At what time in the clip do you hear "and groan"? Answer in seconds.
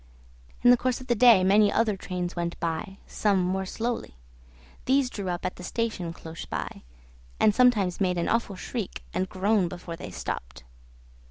9.13-9.67